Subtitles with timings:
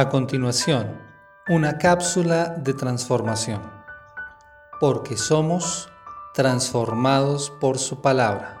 [0.00, 0.98] A continuación,
[1.46, 3.60] una cápsula de transformación,
[4.80, 5.90] porque somos
[6.32, 8.56] transformados por su palabra.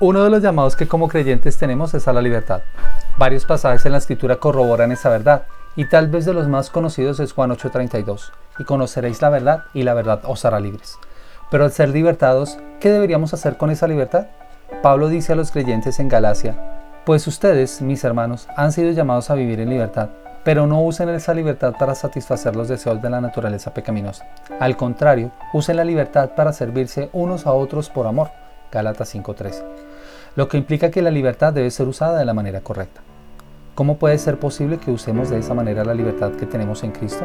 [0.00, 2.62] Uno de los llamados que como creyentes tenemos es a la libertad.
[3.18, 5.42] Varios pasajes en la escritura corroboran esa verdad,
[5.76, 9.82] y tal vez de los más conocidos es Juan 8:32, y conoceréis la verdad, y
[9.82, 10.98] la verdad os hará libres.
[11.50, 14.28] Pero al ser libertados, ¿qué deberíamos hacer con esa libertad?
[14.82, 16.54] Pablo dice a los creyentes en Galacia,
[17.04, 20.10] pues ustedes, mis hermanos, han sido llamados a vivir en libertad,
[20.44, 24.26] pero no usen esa libertad para satisfacer los deseos de la naturaleza pecaminosa.
[24.60, 28.30] Al contrario, usen la libertad para servirse unos a otros por amor.
[28.70, 29.64] Gálatas 5:13.
[30.36, 33.00] Lo que implica que la libertad debe ser usada de la manera correcta.
[33.74, 37.24] ¿Cómo puede ser posible que usemos de esa manera la libertad que tenemos en Cristo?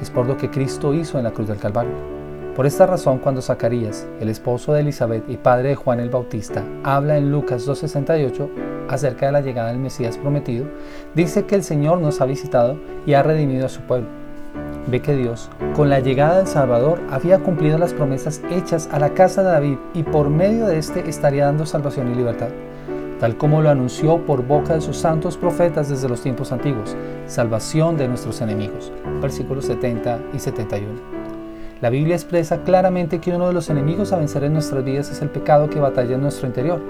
[0.00, 2.15] Es por lo que Cristo hizo en la cruz del Calvario.
[2.56, 6.64] Por esta razón, cuando Zacarías, el esposo de Elizabeth y padre de Juan el Bautista,
[6.84, 8.48] habla en Lucas 2.68
[8.88, 10.66] acerca de la llegada del Mesías prometido,
[11.14, 14.08] dice que el Señor nos ha visitado y ha redimido a su pueblo.
[14.86, 19.10] Ve que Dios, con la llegada del Salvador, había cumplido las promesas hechas a la
[19.10, 22.48] casa de David y por medio de éste estaría dando salvación y libertad,
[23.20, 27.98] tal como lo anunció por boca de sus santos profetas desde los tiempos antiguos, salvación
[27.98, 28.92] de nuestros enemigos.
[29.20, 31.15] Versículos 70 y 71.
[31.86, 35.22] La Biblia expresa claramente que uno de los enemigos a vencer en nuestras vidas es
[35.22, 36.82] el pecado que batalla en nuestro interior,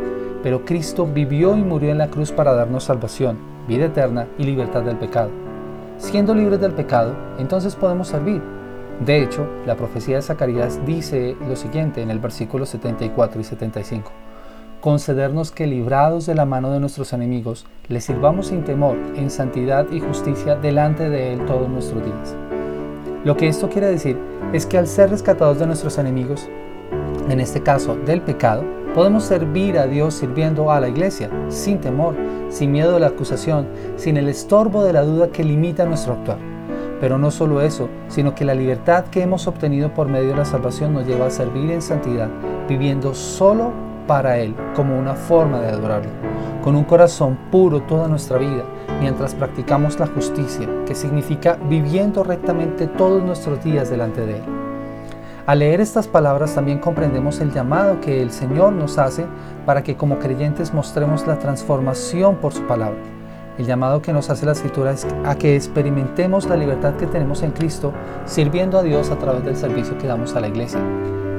[0.43, 3.37] pero Cristo vivió y murió en la cruz para darnos salvación,
[3.69, 5.29] vida eterna y libertad del pecado.
[5.99, 8.41] Siendo libres del pecado, entonces podemos servir.
[9.05, 14.11] De hecho, la profecía de Zacarías dice lo siguiente en el versículo 74 y 75.
[14.81, 19.89] Concedernos que librados de la mano de nuestros enemigos, les sirvamos sin temor, en santidad
[19.93, 22.35] y justicia delante de Él todos nuestros días.
[23.27, 24.17] Lo que esto quiere decir
[24.53, 26.49] es que al ser rescatados de nuestros enemigos,
[27.29, 28.63] en este caso del pecado,
[28.95, 32.15] podemos servir a Dios sirviendo a la iglesia, sin temor,
[32.51, 36.39] sin miedo de la acusación, sin el estorbo de la duda que limita nuestro actuar.
[37.01, 40.45] Pero no solo eso, sino que la libertad que hemos obtenido por medio de la
[40.45, 42.29] salvación nos lleva a servir en santidad,
[42.69, 43.73] viviendo solo
[44.07, 46.11] para Él como una forma de adorarlo,
[46.63, 48.65] con un corazón puro toda nuestra vida,
[49.01, 54.43] mientras practicamos la justicia, que significa viviendo rectamente todos nuestros días delante de Él.
[55.47, 59.27] Al leer estas palabras también comprendemos el llamado que el Señor nos hace
[59.65, 62.99] para que como creyentes mostremos la transformación por su palabra.
[63.57, 67.43] El llamado que nos hace la Escritura es a que experimentemos la libertad que tenemos
[67.43, 67.93] en Cristo
[68.27, 70.81] sirviendo a Dios a través del servicio que damos a la iglesia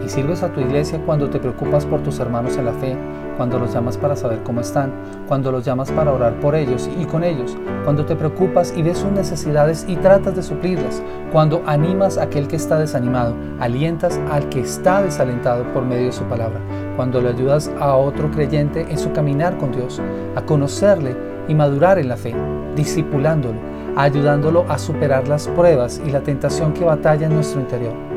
[0.09, 2.97] sirves a tu iglesia cuando te preocupas por tus hermanos en la fe,
[3.37, 4.91] cuando los llamas para saber cómo están,
[5.27, 8.97] cuando los llamas para orar por ellos y con ellos, cuando te preocupas y ves
[8.97, 11.01] sus necesidades y tratas de suplirlas,
[11.31, 16.11] cuando animas a aquel que está desanimado, alientas al que está desalentado por medio de
[16.11, 16.59] su palabra,
[16.95, 20.01] cuando le ayudas a otro creyente en su caminar con Dios,
[20.35, 21.15] a conocerle
[21.47, 22.35] y madurar en la fe,
[22.75, 23.59] discipulándolo,
[23.95, 28.16] ayudándolo a superar las pruebas y la tentación que batalla en nuestro interior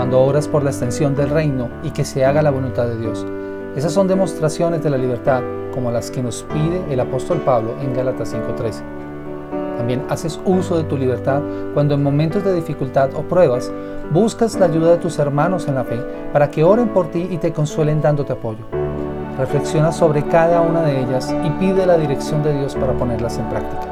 [0.00, 3.26] cuando obras por la extensión del reino y que se haga la voluntad de Dios.
[3.76, 5.42] Esas son demostraciones de la libertad
[5.74, 8.82] como las que nos pide el apóstol Pablo en Gálatas 5:13.
[9.76, 11.42] También haces uso de tu libertad
[11.74, 13.70] cuando en momentos de dificultad o pruebas
[14.10, 16.00] buscas la ayuda de tus hermanos en la fe
[16.32, 18.64] para que oren por ti y te consuelen dándote apoyo.
[19.38, 23.50] Reflexiona sobre cada una de ellas y pide la dirección de Dios para ponerlas en
[23.50, 23.86] práctica.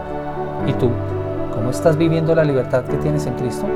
[0.66, 0.88] ¿Y tú?
[1.52, 3.66] ¿Cómo estás viviendo la libertad que tienes en Cristo?